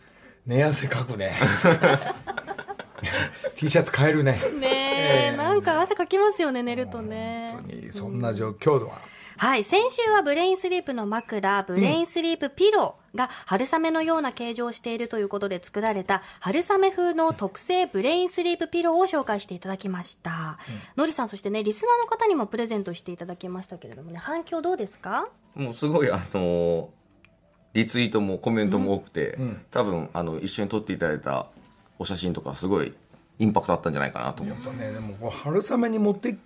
[0.46, 1.36] 寝汗かくね。
[3.56, 4.42] T シャツ買えるね。
[4.60, 7.50] ねえ、なんか汗かきますよね、寝るとね。
[7.52, 7.92] 本当に。
[7.92, 9.02] そんな状況度は、
[9.38, 20.60] はい、先週はブレインスリープの枕、ブレインスリープピローが春雨のような形状をしているということで作られた春雨風の特製ブレインスリープピローを紹介していただきました。
[20.96, 25.28] のりさん、そしてね、リスナーの方にもプレゼントしていただきましたけれどもね、反響どうですか？
[25.56, 26.90] もうすごい、あの、
[27.74, 29.38] リツイートもコメントも多くて、
[29.72, 31.48] 多分、あの、一緒に撮っていただいた
[31.98, 32.94] お写真とか、すごい
[33.40, 34.58] インパクトあったんじゃないかなと思う。
[34.64, 36.38] そうねでも春雨に持って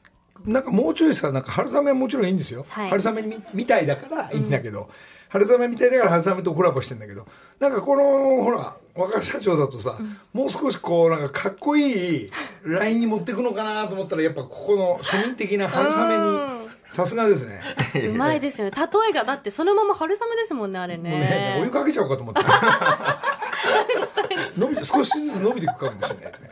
[0.46, 2.90] なんかもうちょいさなんか春雨はもちろんいいんですよ、はい。
[2.90, 4.90] 春雨みみたいだからいいんだけど、
[5.30, 7.26] 春雨みたいだから春雨とコラボしてんだけど
[7.60, 9.98] なんかこのほら若社長だとさ、
[10.34, 12.30] もう少しこうなんかかっこいい
[12.64, 17.62] ラインに持っていくのかなと思ったらやっぱここの庶民的な春雨にさすがですね。
[18.10, 18.70] うまいですよ。
[18.70, 18.72] ね。
[18.72, 21.72] 例えが、だってそのまま春雨ですもんね、あれもうねお湯ね。
[21.72, 22.42] かけちゃおうかと思って
[24.58, 26.50] 伸びて少しずつ伸びていくかもしれないね。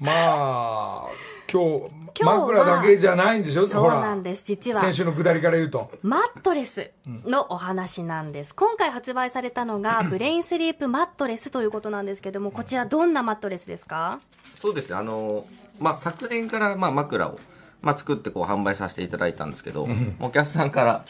[0.00, 1.04] まあ
[1.50, 3.68] 今日今日は枕だけじゃないんでしょ？
[3.68, 4.80] そうなんです、実は。
[4.80, 5.90] 先週のくだりから言うと。
[6.02, 6.90] マットレス
[7.24, 8.54] のお話なんです。
[8.54, 14.20] 今回発売されたのが、ブレインスリープマットレスということなんですけども、こちらどんなマットレスですか？
[14.56, 15.46] そうですね、あの、
[15.80, 17.38] まあ、昨年から、まあ、枕を、
[17.80, 19.88] まあ、作ってこう販売させていただいたんですけど、
[20.20, 21.04] お客さんから、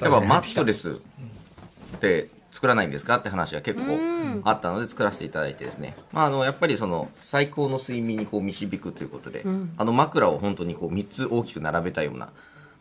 [0.00, 3.98] やっぱマットレスって作らないんですかって話が結構
[4.44, 9.44] あったので作らせていただいてですね、まあ、あのやっぱりその最高の睡眠にこう導くということで、
[9.76, 12.28] あの枕を本当にこう3つ大きく並べたような、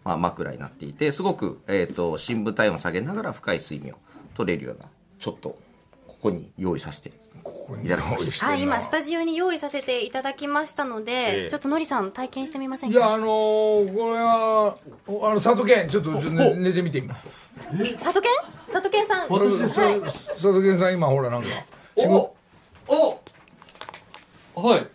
[0.03, 3.97] まあ、枕になっていてすごく、えー、と深部体温を下げながら深い睡眠を
[4.36, 4.86] 取れるような
[5.17, 5.57] ちょっと
[6.07, 7.12] ここに用意させて
[7.84, 11.49] いただきましたはい、今スタジオに用意させていただきましたので、ええ。
[11.49, 12.97] ちょっとのりさん体験してみませんか？
[12.97, 14.77] いやあのーこれは
[15.08, 17.27] おあの佐渡県ちょっとちょっと寝寝てみてみます
[17.95, 18.32] 佐渡健？
[18.71, 20.01] 佐渡健さん私ですはい。
[20.01, 21.49] 佐渡県さん今ほらなんか
[21.97, 22.36] 仕事
[22.88, 23.19] お
[24.69, 24.88] はい。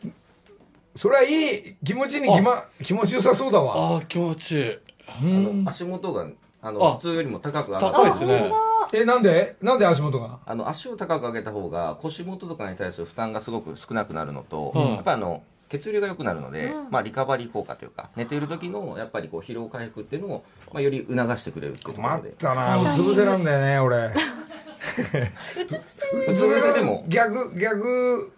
[0.96, 3.94] それはいい気持ちに気,、ま、気持ちよさそうだわ。
[3.94, 4.78] ああ気持ちいい。
[5.06, 6.28] あの足元が
[6.60, 8.50] あのあ普通よりも高く上が高いですね。
[8.92, 9.56] えなんで？
[9.62, 10.38] なんで足元が？
[10.46, 14.94] あの足を高く上げた方が腰元とかに対する負担がすごく少なくなるのと、うん。
[14.94, 22.22] やっぱあの血流が良くなるので、まあ、リカバリー効果というか寝ている時のやっぱりこう疲労回復っていうのを、まあ、より促してくれるっていうところで。
[22.22, 22.90] 待ったな。
[22.90, 24.06] うつ伏せなんだよね俺。
[24.08, 27.04] うつ伏せうつ伏せでも。
[27.08, 28.32] 逆逆、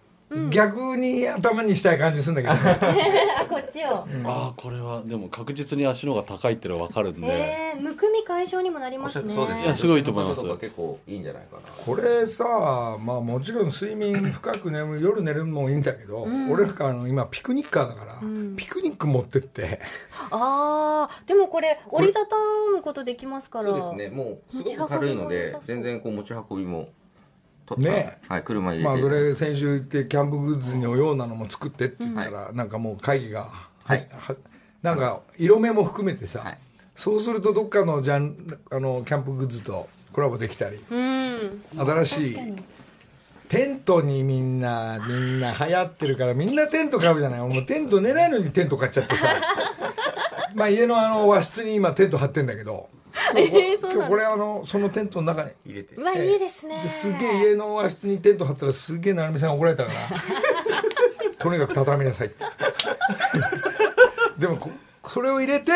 [0.51, 2.55] 逆に頭にしたい感じするんだけど、
[3.41, 7.27] あこっちを、ああこれはでも確実に足の方が高いっていうのは分かるんで。
[7.27, 9.35] えー、むくみ解消にもなりますね。
[9.35, 9.65] そうですね。
[9.65, 10.43] いやすごいと思います。
[10.61, 11.63] 結構いいんじゃないかな。
[11.85, 16.75] これさまあもちろん睡眠深く眠る夜寝るのもいいんだけど、俺なん。
[16.75, 18.15] かあの今ピクニッカーだから、
[18.57, 19.81] ピクニック持ってって。
[20.31, 22.37] ああでもこれ折りたた
[22.73, 23.65] むことできますから。
[23.65, 24.11] そうですね。
[24.11, 26.89] もうすごく軽いので全然こう持ち運びも
[27.75, 28.19] とね。
[28.29, 33.51] はい、車に入れて、まあそれ先週行ってキャンプグッズのようなのも作ってって言ったら、なんかもう会議が、
[33.85, 34.07] はい。
[34.11, 34.37] は
[34.83, 36.59] なんか色目も含めてさ、はい。
[36.97, 41.63] そうするとどっかのジャンあのキャンプグッズとコラボできたりうん。
[41.77, 42.39] 新しい
[43.49, 47.41] テントにみんなみんな流行ってるからみんなテント買うじゃない。
[47.41, 49.29] 俺もうテント寝ないのにテント買っちゃってさ。
[50.55, 52.89] まあ家のあの和室に今テント張ってんだけど
[53.37, 55.95] えー、そう今日これあのそのテントの中に入れて。
[55.95, 56.83] すうわいいですね。
[56.83, 60.01] ですげえ家の和室にテント張ったらすげえ成美さんが怒られたから。
[61.39, 62.45] とにかく畳みなさいって。
[64.39, 64.71] でもこ
[65.05, 65.73] それを入れて、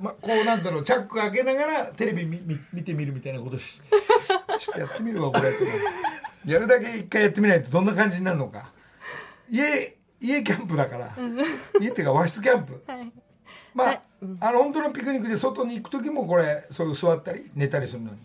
[0.00, 3.80] ま、こうなんだろうチャック開けながらテレビ見見見てみるみたいなことし
[4.58, 5.64] ちょっとやってみるわこれって
[6.44, 8.70] やるだけ一回やってみないとどんな感じになるのか。
[9.48, 11.14] 家家キャンプだから、
[11.80, 13.12] 家っていうか和室キャンプ、はい
[13.76, 14.00] まあ、
[14.40, 18.18] あの本当のピクニックで外に行く時もこれそういう座ったり寝たりするのに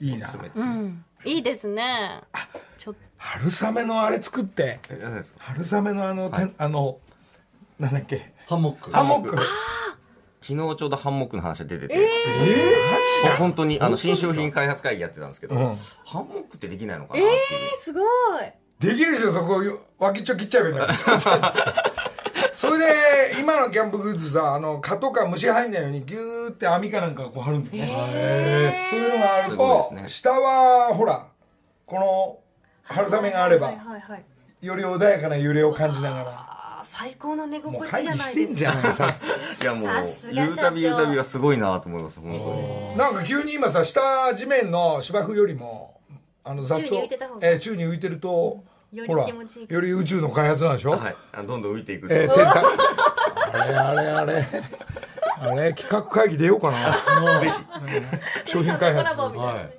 [0.00, 0.28] いいな。
[0.56, 1.04] うん。
[1.24, 2.20] いいですね。
[2.76, 4.80] ちょっ春雨のあれ作って
[5.38, 6.98] 春雨のあの、てんあの
[7.78, 8.32] なんだっけ？
[8.48, 8.90] ハンモック。
[8.90, 9.36] ハンモック。
[10.42, 12.08] 昨日ちょうどハンモックの話が出てて、
[13.28, 15.76] ほ本当にあの新商品開発会議やってたんですけど、うん。
[16.04, 18.04] ハンモックってできないのかなっていう、とすごい。
[18.80, 19.62] できるでしょそこ
[19.98, 20.86] 脇っちょ切っちゃえばいいんだ
[22.54, 30.08] それで今のキャンプグッズさあの蚊とか虫入んないようにギューって網かなんかこう貼るんだよね、そういうのがあると、ね。
[30.08, 31.26] 下はほら
[31.86, 32.38] この
[32.82, 34.24] 春雨があれば、はいはいはい
[34.60, 36.50] より穏やかな揺れを感じながら。
[36.84, 39.06] 最高の寝心地会議してじゃないですか。
[39.06, 39.24] んじゃないさ
[39.62, 42.98] いやもさう言うたび言うたびがすごいなと思います本当に。
[42.98, 46.00] なんか急に今さ下地面の芝生よりも
[46.44, 47.48] あの雑草宙に浮いてた方が。
[47.48, 51.16] えー宙に浮いてるとより気持ちいいより宇宙の開発なんでしょ、はい。
[51.32, 52.64] あどんどん浮いていくえー、天体
[53.52, 54.46] あれあれあれ。
[55.42, 57.40] あれ企画会議出ようかな。
[57.40, 57.50] ぜ
[58.44, 58.50] ひ。
[58.50, 59.16] 商品開コラ発。
[59.16, 59.46] ボみたい。
[59.46, 59.78] な、はい。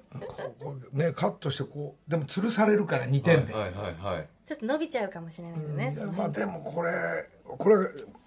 [0.59, 4.27] こうねカットしてこうでも吊るされるから2点で、はいはいはい。
[4.45, 6.91] ちょっと伸びちゃうかもしれないけどね、そのまあでもこれ
[7.43, 7.75] これ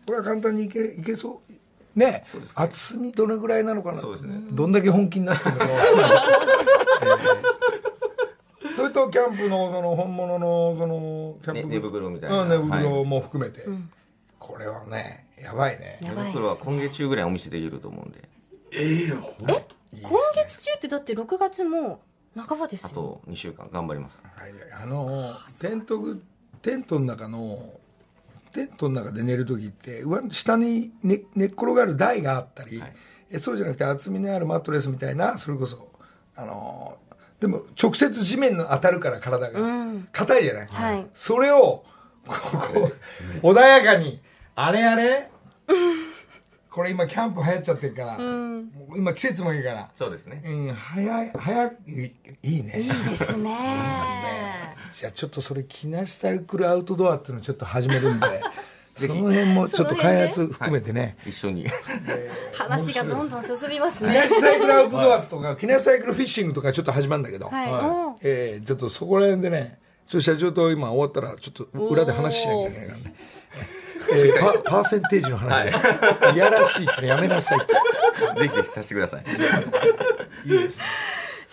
[0.06, 1.98] これは簡単にいけいけそう。
[1.98, 2.22] ね。
[2.24, 2.54] そうですね。
[2.56, 4.36] 厚みどれぐらいなのかなそうですね。
[4.52, 7.54] どんだけ本気になってるのかえー
[8.74, 12.42] それとキャンプのその本物のそのキャンプね寝袋みたいな。
[12.42, 13.04] うん寝袋はい。
[13.04, 13.64] も含めて、
[14.38, 15.98] これはねやばいね。
[16.02, 18.28] 寝袋は今月中ぐらいお見せできると思うんで。
[20.02, 22.00] 今月中ってだって6月も
[22.36, 22.88] 半ばですよ。
[22.90, 24.22] あと2週間頑張ります。
[24.34, 26.22] はいあのテントグ
[26.62, 27.74] テントの中の
[28.52, 32.92] テントの中で寝る時って上下に寝寝っ転がる台があったり、はい。
[33.30, 35.88] えそうじゃなくて厚みのあるマットレスみたいなそれこそ
[36.36, 36.98] あの
[37.40, 39.60] でも直接地面の当たるから体が。
[39.60, 40.08] うん。
[40.12, 41.06] 硬いじゃない、はい。
[41.12, 41.84] それを
[42.26, 42.90] こ
[43.42, 44.20] う穏やかに
[44.54, 45.30] あれあれ？
[46.70, 48.72] これ今キャンプ流行っちゃってるから、うん。
[48.96, 49.90] 今季節もいいから。
[49.94, 50.42] そうですね。
[50.44, 51.72] うん早い早い
[52.42, 52.80] いいね。
[52.80, 54.74] いいですね。
[54.90, 58.26] じゃあちょっとそれ木梨サイクルアウトドアっていうのをちょっと始めるんで
[58.96, 61.16] その辺もちょっと開発含めてね。
[61.26, 61.66] 一緒に。
[62.52, 73.14] 話がどんどん進みます木ね梨サイクルアウトドアとか木梨サイクルフィッシングとかちょっと始まるんだけど、はえーちょっとそこら辺でねちょっと社長と今終わったらちょっと裏で話しなきゃいけないからね。
[74.12, 75.66] えーパパーセンテージの話、
[76.34, 77.72] い、やらしいってのやめなさいって。
[78.38, 79.24] ぜひぜひさせてください。
[80.44, 80.84] いいですね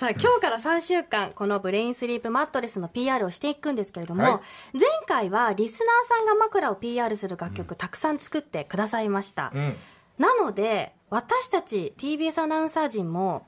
[0.02, 4.42] さあ今日から3週間このブレインスリープマットレスの PR をしていくんですけれども、は
[4.74, 4.78] い。
[4.80, 9.76] 前回はリスナーさんが枕を PR する楽曲たくさん作ってくださいました、うん。
[10.18, 13.46] なので私たち TBS アナウンサー陣も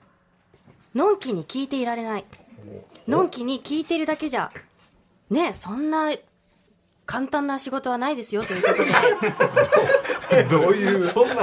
[0.94, 2.26] のんきに聞いていられない。
[3.08, 4.52] のんきに聞いているだけじゃ
[5.32, 6.12] ねそんな
[7.06, 8.70] 簡単な仕事はないですよというこ
[10.30, 10.44] とで。
[10.50, 11.04] どういう？
[11.04, 11.36] そんな。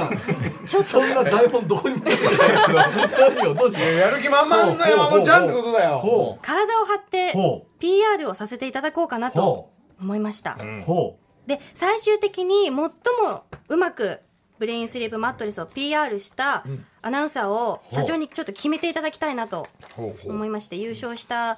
[0.65, 1.95] ちょっとそんな台本どこに？
[1.97, 2.47] も出てないですよ
[3.35, 3.73] 何よどう。
[3.73, 5.99] しようやる気満々な山本ちゃんってことだよ。
[5.99, 9.69] ほ体を張ってほ PR をさせていただこうかなとほ
[9.99, 10.57] 思いました。
[11.47, 12.89] で最終的に最も
[13.69, 14.19] うまく
[14.59, 16.63] ブレインスリープマットレスを PR した
[17.01, 19.67] アナウンサーを社長にちょっと決めていただきたいなと
[20.25, 21.57] 思いまして優勝した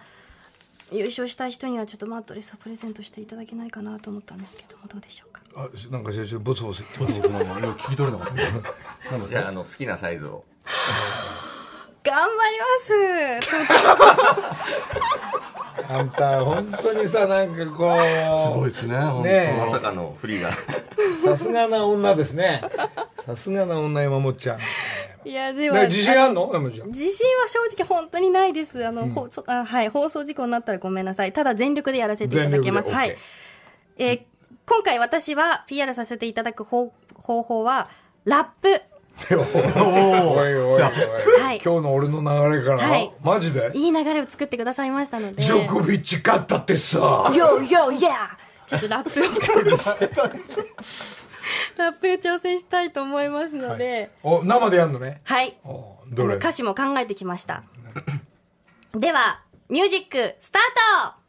[0.94, 5.42] 優勝した人にはちょっとマットレスをプレゼントしていただけないかなと思ったんですけどもどうでしょうか？
[5.56, 10.46] あなんか先生ボツボツ言ってう僕なんか今聞き取れなかったじゃああの好きなサイズを
[12.04, 12.60] 頑張り
[13.40, 13.54] ます。
[15.90, 20.52] あんた本当にさなんかこすごいうですねねまさかのフリーが。
[21.24, 22.62] さすがな女ですね。
[23.26, 24.60] さすがな女山本ちゃん。
[25.28, 26.50] いやではね自信あんの？
[26.54, 26.90] 山本ちゃん。
[26.90, 28.86] 自信は正直本当にないです。
[28.86, 31.32] あの、ほそあはい、放送事故になったらごめんなさい。
[31.34, 32.90] ただ全力でやらせていただきます。
[32.92, 33.16] はい。
[33.98, 34.22] えー
[34.66, 37.90] 今回私は PR させていただく方方法は
[38.24, 38.82] ラップ
[39.32, 41.62] おいおいおい、はい。
[41.64, 43.12] 今日の俺の流れから、はい。
[43.22, 43.72] マジで？
[43.74, 45.42] いい流れを作ってくださいましたので。
[45.42, 47.32] ジョコビッチ勝ったってさ。
[47.36, 49.24] ヨーヨーイヤーちょっとラップを
[51.78, 55.22] ラップを挑戦したいと思いますので、お生でやんのね？
[55.26, 56.36] はい、おどれ？
[56.36, 57.64] 歌詞も考えてきました。
[58.94, 61.23] では music start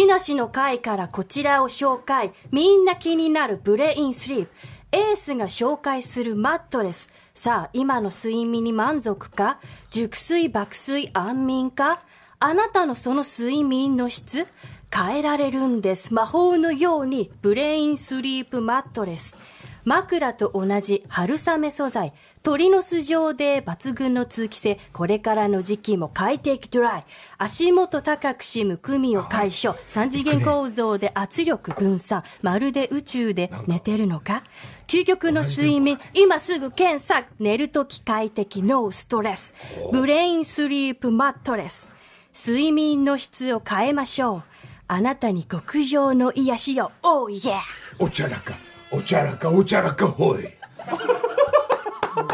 [0.00, 2.32] 木梨の会からこちらを紹介。
[2.50, 4.50] みんな気になるブレインスリープ。
[4.92, 7.12] エースが紹介するマットレス。
[7.34, 9.60] さあ今の睡眠に満足か？
[9.90, 12.00] 熟睡爆睡安眠か？
[12.38, 14.46] あなたのその睡眠の質？
[14.90, 16.14] 変えられるんです。
[16.14, 19.36] 魔法のようにブレインスリープマットレス。
[19.84, 22.14] 枕と同じ春雨素材。
[22.42, 24.78] 鳥の巣状で抜群の通気性。
[24.94, 27.04] これからの時期も快適ドライ。
[27.36, 29.76] 足元高くしむくみを解消。
[29.88, 32.22] 三次元構造で圧力分散。
[32.40, 34.42] まるで宇宙で寝てるのか？
[34.86, 35.98] 究極の睡眠。
[36.14, 38.62] 今すぐ検索寝るとき快適。
[38.62, 39.54] ノーストレス。
[39.92, 41.92] ブレインスリープマットレス。
[42.34, 44.42] 睡眠の質を変えましょう。
[44.88, 47.58] あなたに極上の癒しを Oh yeah
[47.98, 48.56] おちゃらか。
[48.90, 50.48] おちゃらかおちゃらかほい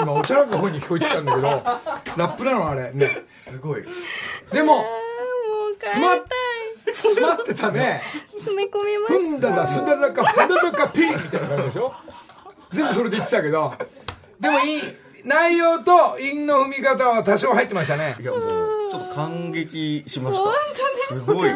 [0.00, 2.92] 今おちゃらかほいに聞こえてきたんだけどラップなのあれ。
[2.92, 3.24] ね。
[3.28, 3.84] すごい。
[4.52, 4.84] でもも
[5.80, 6.94] 詰まったい。
[6.94, 8.02] 詰まってたね。
[8.32, 11.92] 詰め込みましふんだらすだらかふんだらかピーみたいな感じでしょ？
[12.72, 13.74] 全部それで言ってたけど。
[14.40, 14.82] でもいい
[15.24, 18.16] 内容と韻の踏み方は多少入ってましたね。
[18.20, 18.40] いやもう
[18.90, 21.14] ちょっと感激しました。
[21.14, 21.50] すごい。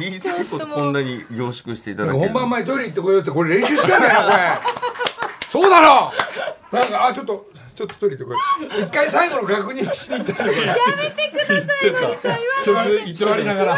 [0.00, 2.24] 言いたいことこんなに凝縮していただける。
[2.24, 4.58] 本番前トイレ行ってこようってこれ練習したんだよこれ。
[5.48, 6.12] そうだろ
[6.72, 8.38] なんかあちょっとちょっとトイレ行ってこよ
[8.80, 11.24] う一回最後の確認しに行ったんだよこれやめて
[13.14, 13.76] 座りながら。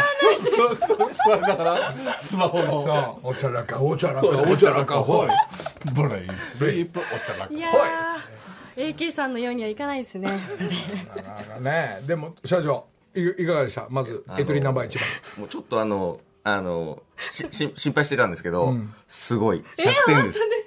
[1.27, 2.83] 座りながらスマホの。
[2.83, 5.29] そうおちゃらかおちゃらかおちゃらかほい
[5.93, 10.39] ブレインスリープお茶がいやー AK さんのようにはいかないですねなん
[11.43, 15.07] かねでも社長いいかがでしたまずエトリナンバー1番
[15.39, 18.73] もうちょっとあのあのしし心配してたんですけど、
[19.05, 20.45] すごい100点ですで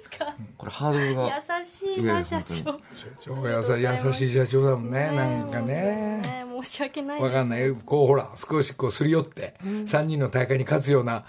[0.57, 2.53] これハードルが優しいな社長。
[2.53, 2.79] 社
[3.19, 3.69] 長が優し
[4.05, 6.21] 優しい社長だもんねなんかね。
[6.21, 7.71] ね申し訳ないわかんない。
[7.73, 11.25] こうほら少しこうすり寄って3人の大会に勝つような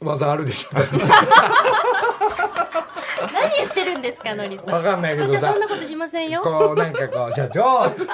[0.00, 0.70] 技あるでしょ。
[3.32, 4.74] 何言ってるんですかのりさん。
[4.74, 5.38] わかんないけどさ。
[5.38, 6.42] 私はそんなことしませんよ。
[6.42, 8.12] こうなんかこう社長っつって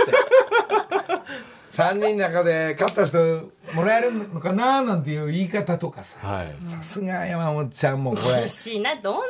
[1.73, 6.19] 3人の中で勝った人もらえるのかななんていう言い方とかさ。
[6.21, 6.55] はい。
[6.67, 8.35] さすが山本ちゃんもこれ。
[8.41, 8.95] 嬉しいな。
[8.97, 9.23] どんな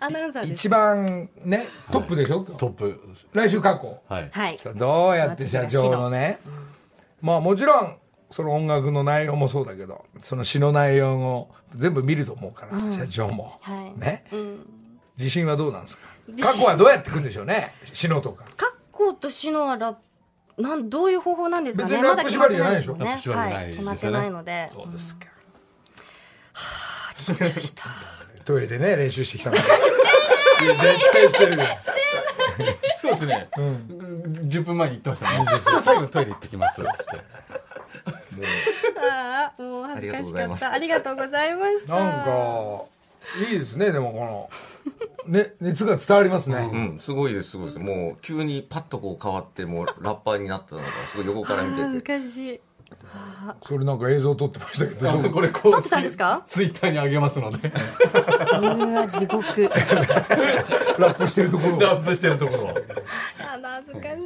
[0.00, 2.40] アナウンサー一番ねトップでしょ？
[2.40, 3.00] トップ。
[3.32, 3.98] 来週過去。
[4.08, 4.30] はい。
[4.76, 6.38] どうやって社長のね。
[7.22, 7.96] まあもちろん
[8.30, 13.98] その音楽の内容もそうだけどその詩の内容を全部見ると思うから、社長も、はい。
[13.98, 14.24] ね。
[14.32, 14.66] うん。
[15.16, 16.04] 自信はどうなんですか？
[16.42, 18.44] 過去はどうやってくんでしょうね詩のとか。
[18.54, 20.00] カッコとシノはラップ
[20.58, 21.90] なんどういう方法なんですかね？
[21.90, 22.96] 別にラップ縛りじゃないでしょ。
[22.96, 23.84] まだ決まってないですよね。
[23.84, 23.84] はい。
[23.84, 24.70] 決まってないので。
[24.72, 25.26] そうですか、
[27.18, 27.84] 緊張した。
[28.46, 29.66] トイレでね練習してきたの 絶
[31.12, 31.64] 対してるよ。
[33.00, 35.80] そうですね、10分前に言ってましたね。
[35.82, 36.82] 最後トイレ行ってきます。
[38.98, 40.70] ああもう恥ずかしかった。
[40.70, 41.94] あありがとうございました。
[41.94, 42.84] なんか
[43.50, 44.50] いいですねでもこの
[45.26, 46.70] ね、熱が伝わりますね。
[46.72, 47.78] うん、すごいです、すごいです。
[47.80, 52.18] もう、急にパッとこう変わって、もうラッパーになったのが、すごい横から見て恥ずて。
[52.18, 52.60] かしい
[53.64, 56.42] それなんか映像撮ってましたけど、これこう撮ってたんですか？
[56.46, 57.68] ツイッターに上げますので。
[57.68, 59.70] うわ地獄。
[60.98, 61.80] ラップしてるところを。
[61.80, 62.74] ラップしてるところ
[63.76, 64.16] 恥ずかし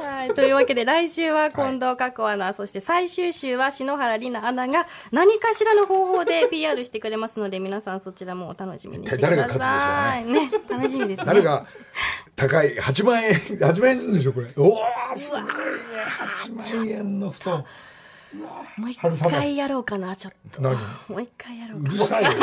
[0.00, 9.36] い、はい、というわけで来週は近藤佳子アナ、そして最終週は篠原里奈アナが何かしらの方法で PR してくれますので皆さんそちらもお楽しみにしてください。
[9.36, 10.50] 誰が勝ね。
[10.68, 11.24] 楽しみですね。
[11.26, 11.66] 誰が
[12.34, 14.48] 高い8万円8万円するんでしょこれ。
[14.56, 14.82] おお
[15.14, 15.48] すごいね
[16.64, 17.64] 8万円の布団
[18.34, 20.62] もう一回やろうかなちょっと。
[20.62, 20.74] 何？
[21.08, 22.30] もう一回やろううかるさいよ。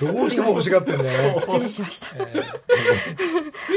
[0.00, 1.34] どうしても欲しがってんだよ。
[1.34, 2.08] ね失礼しました、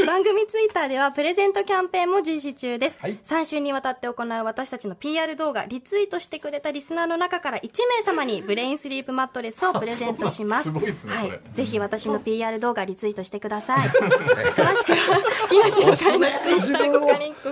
[0.06, 3.18] 番組ツイッターではプレゼントキャンペーンも実施中です、はい。
[3.24, 10.70] 3週にわたって行う私たちの PR 動画リツイートしてくれたリスナーの中から1名様にブレインスリープマットレスをプレゼントします。
[10.70, 11.16] すごいですね。
[11.16, 13.80] はい、ぜひ私の PR 動画リツイートしてください。
[13.88, 17.00] 詳しくは木梨の会のツイッターご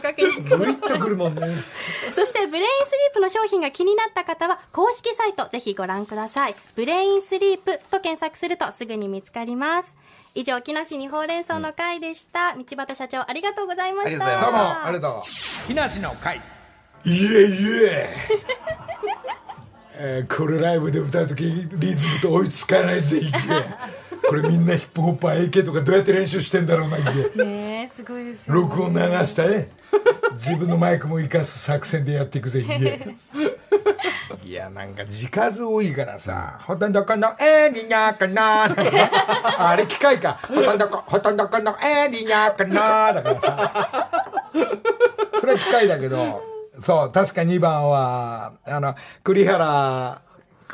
[0.01, 0.57] 確認くだ
[0.89, 0.97] さ
[2.11, 6.55] いそしてブレインスリープの商品が気になった方は公式サイトぜひご覧ください。
[6.75, 9.95] ブレインスリープと検索するとすぐに見つかります。
[10.33, 14.25] 以上木梨にほうれん草の会でした、道端社長ありがとうございました。
[14.25, 15.67] ありがとうございましたどうもありがとう。
[15.67, 16.37] 木梨の会。
[16.37, 18.09] いえいえ。
[19.93, 23.31] えーこれライブで歌う時リズムと追いつかないぜいえ
[24.27, 27.01] これみんなヒップホッパー AK とかどうやって練習してんだろうない
[27.35, 28.61] えねえすごいですよね。
[28.61, 29.67] 録音流したね
[30.33, 33.15] 自分のマイクも生かす作戦でやっていくぜいえ
[34.45, 38.63] いやなんか字数多いからさほとんどこのエリニャかな
[39.57, 40.39] あれ機械か。
[40.47, 44.21] ほとんどこほとんどこのエリニャかなだからさ。
[45.39, 46.41] それは機械だけど。
[46.79, 48.93] そう確か2番はあの
[49.23, 50.21] 栗原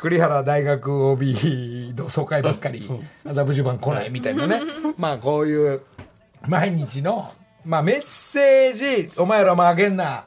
[0.04, 2.86] 栗原大学 OB 同窓会ばっかり
[3.24, 4.60] 麻布十番来ないみたいなね。
[4.98, 5.80] まあこういう
[6.46, 7.32] 毎日の
[7.64, 10.26] まあメッセージお前らもあげんな。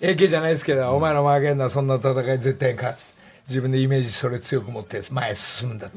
[0.00, 1.68] AK じゃないですけど、お前らもあげんな。
[1.68, 3.14] そんな戦い絶対に勝つ。
[3.48, 5.88] 自分でイメージそれ強く持って前へ進むんだ、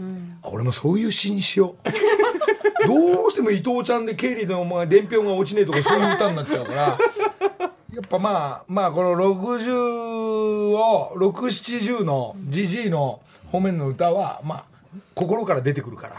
[0.44, 1.90] あ俺もそういう詩にしよう。
[2.86, 6.98] どうしても伊藤ちゃんで経理でお前伝票が落ちねえとかそういう歌になっちゃうから
[7.94, 8.30] やっぱま
[8.62, 13.22] あまあこの60を670のジジイの
[13.52, 14.66] 方面の歌はまあ
[15.14, 16.18] 心から出てくるから、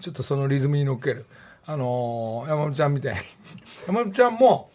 [0.00, 1.26] ちょっとそのリズムに乗っける。
[1.64, 3.20] あのー山本ちゃんみたいに。
[3.88, 4.70] 山本ちゃんも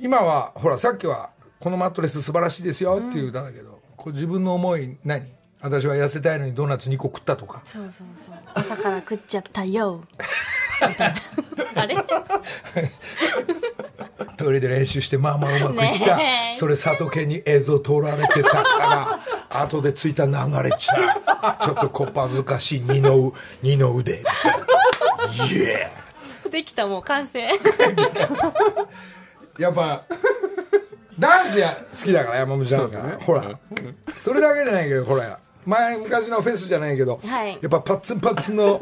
[0.00, 1.30] 今はほらさっきは
[1.60, 5.24] 「このマットレス素晴らしいですよ」っていう歌だけど、こう自分の思い何？
[5.60, 7.62] 私は痩せたいのにドーナツ2個食ったとか。
[7.64, 8.34] そうそうそう。
[8.54, 10.02] 朝から食っちゃったよ
[11.74, 11.96] あれ？
[14.36, 16.18] トイレで練習してまあまあうまくいった、
[16.54, 19.20] それ佐藤家に映像撮られてたから
[19.62, 21.64] 後でついた流れちゃう。
[21.64, 24.22] ちょっとこっぱずかしい二の二の腕。
[25.50, 25.90] イエ
[26.50, 27.46] できたもう完成。
[27.46, 27.56] ー
[29.62, 30.04] やっぱ
[31.18, 33.58] ダンスや好きだから山本ちゃんが、ほら。
[34.22, 35.38] それだけじゃないけどほら。
[35.64, 37.58] 前昔のフェスじゃないけど、はい。
[37.60, 38.78] やっぱパッツンパッツンの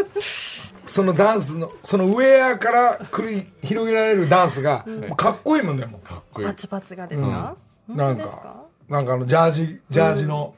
[0.86, 4.84] そのダンスのそのウェアから繰り広げられるダンスが、
[5.16, 6.00] かっこいいもんねも
[6.34, 6.42] う。
[6.42, 7.56] パツパツがですか、
[7.88, 8.42] なん本当ですか？
[8.42, 10.54] かなんかあのジャージジャージの、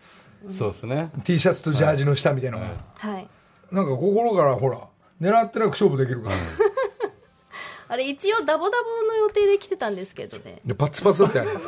[0.50, 1.10] そうですね。
[1.24, 2.64] T シャツとジャージの下みたいなの。
[2.64, 3.28] が、はい。
[3.70, 4.80] なんか心からほら
[5.20, 6.36] 狙ってなく勝負できるから、
[7.88, 10.60] あれ一応ダボダボの予定で来てたんですけどね。
[10.64, 11.50] でパッツパツだったよね。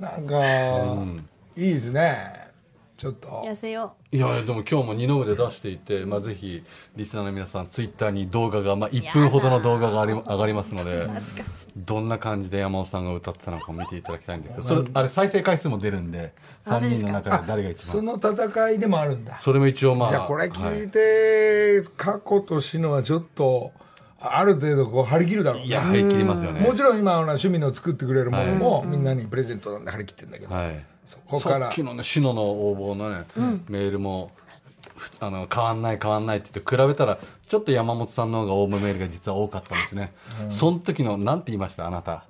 [0.00, 0.36] なんか、
[1.56, 2.43] いいですね
[2.96, 3.42] ちょっと。
[3.44, 6.62] 痩せよいやでも今日も二の腕出していて、まあ、ぜひ
[6.94, 11.66] リスナーの皆さんツイッターに動画が、まあ、1分ほどの動画があり上がりますのでう懐かしい。
[11.76, 16.32] どんな感じで山本さんが歌ってたのか見ていただきたいんですけどそれあれ再生回数も出るんで
[16.66, 17.06] 3あですか？
[17.06, 19.40] 人の中で誰が一そ番の戦いでもあるんだ。
[19.40, 20.90] それも一応まあじゃあこれはい聞い。
[20.90, 23.72] て、過去と死のはちょっと
[24.20, 25.66] ある程度こう張り切るだろうね。
[25.66, 26.60] いや張り切りますよね。
[26.60, 31.66] もちろん今ほら趣味の作ってくれるものも、みんなにプレゼントなんで張り切ってるんだけど、はいそこから。
[31.66, 33.24] さっきのね篠の応募のね、
[33.68, 34.30] メールも
[34.96, 40.12] ふあの変わんない変わんないって言って比べたらちょっと山本さんの方が応募メールが実は多かったんですね、
[40.50, 41.86] その時のなんて言いました？
[41.86, 42.24] あなた。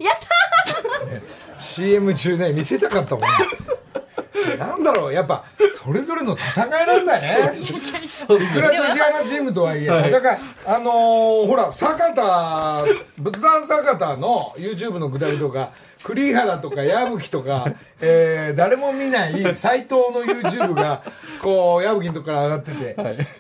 [1.59, 3.29] CM 中ね見せたかったもんね。
[4.59, 5.45] なんだろうやっぱ
[5.75, 7.59] それぞれの戦いなんだね。
[7.61, 10.11] いくら女子アナチームとはいえはい。
[10.11, 12.85] 戦いあのーほら坂田
[13.19, 15.71] 仏壇坂田の YouTube のくだりとか
[16.05, 21.03] 栗原とか矢吹とか、えー誰も見ない斎藤の YouTube が
[21.43, 22.97] こう矢吹のとこから上がってて、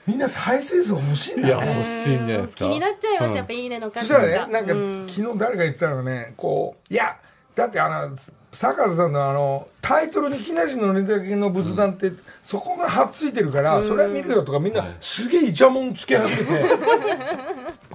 [0.06, 1.50] みんな再生数欲しいんだね。
[1.50, 2.56] や欲しいんじゃないですか。
[2.56, 3.36] 気になっちゃいます、うん。
[3.36, 5.06] やっぱいいねの数そしたらね、なんか、うん。
[5.08, 7.16] 昨日誰が言ってたのがね、こう、いや、
[7.54, 8.16] だってあの、
[8.52, 12.12] 坂田さんのあのタイトルに木梨のネタ系の仏壇って、
[12.42, 16.74] そこがはっついてるから、それは見るよとかみんなすげえイチャモンつけ始めて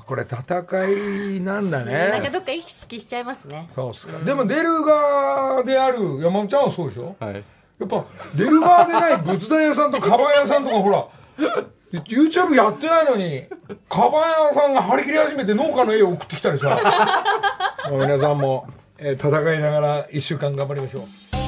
[0.09, 2.09] これ戦いなんだね。
[2.09, 3.67] なんかどっか意識しちゃいますね。
[3.69, 7.15] そうっすか、でも出る側である山本ちゃんはそうでしょ？
[7.19, 7.35] はい。
[7.35, 7.41] や
[7.85, 11.05] っぱ出る側でない仏壇屋さんとカバン屋さんとかほら
[11.91, 13.43] YouTube やってないのに
[13.87, 17.23] カバン屋さんが張り切り始めて農家の絵を送ってきたりさ。
[17.91, 21.38] もう皆さんも、えー戦いながら1週間頑張りましょう